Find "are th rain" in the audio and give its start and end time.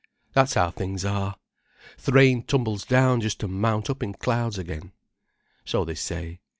1.05-2.41